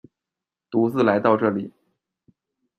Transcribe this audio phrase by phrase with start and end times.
[0.71, 1.71] 独自来到这里